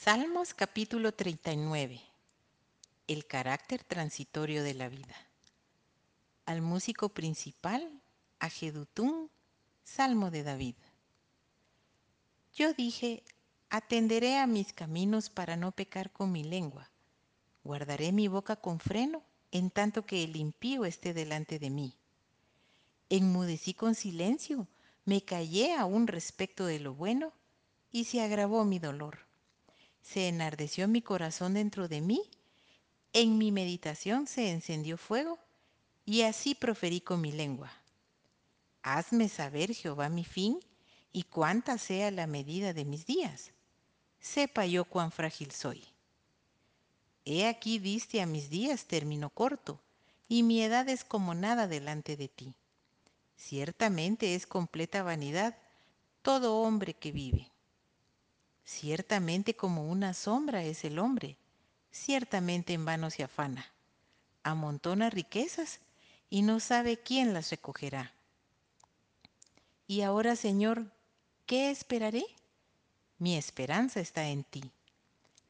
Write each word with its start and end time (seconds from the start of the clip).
Salmos 0.00 0.54
capítulo 0.54 1.10
39. 1.10 2.00
El 3.08 3.26
carácter 3.26 3.82
transitorio 3.82 4.62
de 4.62 4.72
la 4.72 4.88
vida. 4.88 5.16
Al 6.46 6.62
músico 6.62 7.08
principal, 7.08 8.00
a 8.38 8.48
Jedutún, 8.48 9.28
Salmo 9.82 10.30
de 10.30 10.44
David. 10.44 10.76
Yo 12.54 12.72
dije, 12.74 13.24
atenderé 13.70 14.38
a 14.38 14.46
mis 14.46 14.72
caminos 14.72 15.30
para 15.30 15.56
no 15.56 15.72
pecar 15.72 16.12
con 16.12 16.30
mi 16.30 16.44
lengua. 16.44 16.88
Guardaré 17.64 18.12
mi 18.12 18.28
boca 18.28 18.54
con 18.54 18.78
freno 18.78 19.24
en 19.50 19.68
tanto 19.68 20.06
que 20.06 20.22
el 20.22 20.36
impío 20.36 20.84
esté 20.84 21.12
delante 21.12 21.58
de 21.58 21.70
mí. 21.70 21.92
Enmudecí 23.10 23.74
con 23.74 23.96
silencio, 23.96 24.68
me 25.04 25.22
callé 25.22 25.74
aún 25.74 26.06
respecto 26.06 26.66
de 26.66 26.78
lo 26.78 26.94
bueno 26.94 27.32
y 27.90 28.04
se 28.04 28.22
agravó 28.22 28.64
mi 28.64 28.78
dolor 28.78 29.27
se 30.08 30.26
enardeció 30.28 30.88
mi 30.88 31.02
corazón 31.02 31.52
dentro 31.52 31.86
de 31.86 32.00
mí, 32.00 32.22
en 33.12 33.36
mi 33.36 33.52
meditación 33.52 34.26
se 34.26 34.50
encendió 34.50 34.96
fuego, 34.96 35.38
y 36.06 36.22
así 36.22 36.54
proferí 36.54 37.02
con 37.02 37.20
mi 37.20 37.30
lengua. 37.30 37.70
Hazme 38.82 39.28
saber, 39.28 39.74
Jehová, 39.74 40.08
mi 40.08 40.24
fin, 40.24 40.60
y 41.12 41.24
cuánta 41.24 41.76
sea 41.76 42.10
la 42.10 42.26
medida 42.26 42.72
de 42.72 42.86
mis 42.86 43.04
días. 43.04 43.52
Sepa 44.18 44.64
yo 44.64 44.86
cuán 44.86 45.12
frágil 45.12 45.50
soy. 45.50 45.84
He 47.26 47.46
aquí 47.46 47.78
diste 47.78 48.22
a 48.22 48.26
mis 48.26 48.48
días 48.48 48.86
término 48.86 49.28
corto, 49.28 49.78
y 50.26 50.42
mi 50.42 50.62
edad 50.62 50.88
es 50.88 51.04
como 51.04 51.34
nada 51.34 51.68
delante 51.68 52.16
de 52.16 52.28
ti. 52.28 52.54
Ciertamente 53.36 54.34
es 54.34 54.46
completa 54.46 55.02
vanidad 55.02 55.58
todo 56.22 56.62
hombre 56.62 56.94
que 56.94 57.12
vive. 57.12 57.50
Ciertamente 58.70 59.54
como 59.56 59.88
una 59.88 60.12
sombra 60.12 60.62
es 60.62 60.84
el 60.84 60.98
hombre, 60.98 61.38
ciertamente 61.90 62.74
en 62.74 62.84
vano 62.84 63.10
se 63.10 63.24
afana. 63.24 63.66
Amontona 64.42 65.08
riquezas 65.08 65.80
y 66.28 66.42
no 66.42 66.60
sabe 66.60 66.98
quién 66.98 67.32
las 67.32 67.50
recogerá. 67.50 68.12
Y 69.86 70.02
ahora, 70.02 70.36
Señor, 70.36 70.84
¿qué 71.46 71.70
esperaré? 71.70 72.26
Mi 73.16 73.38
esperanza 73.38 74.00
está 74.00 74.28
en 74.28 74.44
ti. 74.44 74.70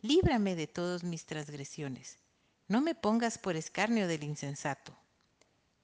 Líbrame 0.00 0.54
de 0.54 0.68
todas 0.68 1.02
mis 1.02 1.26
transgresiones. 1.26 2.18
No 2.68 2.80
me 2.80 2.94
pongas 2.94 3.36
por 3.36 3.56
escarnio 3.56 4.06
del 4.06 4.22
insensato. 4.22 4.96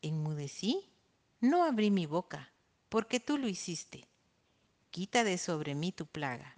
Enmudecí, 0.02 0.88
no 1.40 1.64
abrí 1.64 1.90
mi 1.90 2.06
boca, 2.06 2.48
porque 2.88 3.18
tú 3.18 3.38
lo 3.38 3.48
hiciste. 3.48 4.06
Quita 4.92 5.24
de 5.24 5.36
sobre 5.36 5.74
mí 5.74 5.90
tu 5.90 6.06
plaga. 6.06 6.54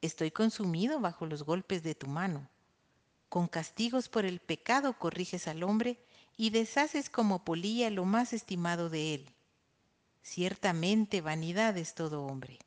Estoy 0.00 0.30
consumido 0.30 1.00
bajo 1.00 1.26
los 1.26 1.42
golpes 1.42 1.82
de 1.82 1.94
tu 1.94 2.06
mano. 2.06 2.48
Con 3.28 3.48
castigos 3.48 4.08
por 4.08 4.24
el 4.24 4.40
pecado 4.40 4.96
corriges 4.98 5.48
al 5.48 5.62
hombre 5.62 5.98
y 6.36 6.50
deshaces 6.50 7.10
como 7.10 7.44
polilla 7.44 7.90
lo 7.90 8.04
más 8.04 8.32
estimado 8.32 8.90
de 8.90 9.14
él. 9.14 9.34
Ciertamente 10.22 11.20
vanidad 11.20 11.76
es 11.76 11.94
todo 11.94 12.24
hombre. 12.24 12.58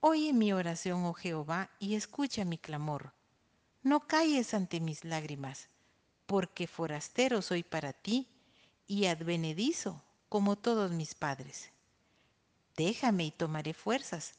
Oye 0.00 0.32
mi 0.32 0.52
oración, 0.52 1.04
oh 1.04 1.12
Jehová, 1.12 1.70
y 1.78 1.94
escucha 1.94 2.44
mi 2.44 2.58
clamor. 2.58 3.12
No 3.84 4.08
calles 4.08 4.54
ante 4.54 4.80
mis 4.80 5.04
lágrimas, 5.04 5.68
porque 6.26 6.66
forastero 6.66 7.42
soy 7.42 7.62
para 7.62 7.92
ti 7.92 8.28
y 8.88 9.06
advenedizo 9.06 10.02
como 10.28 10.56
todos 10.56 10.90
mis 10.90 11.14
padres. 11.14 11.70
Déjame 12.76 13.26
y 13.26 13.30
tomaré 13.30 13.74
fuerzas 13.74 14.34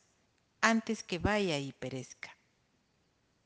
antes 0.64 1.04
que 1.04 1.20
vaya 1.20 1.60
y 1.60 1.74
perezca. 1.74 2.33